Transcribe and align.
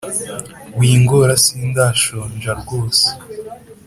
wingora 0.77 1.33
sindashonja 1.43 2.49
rwose 2.61 3.07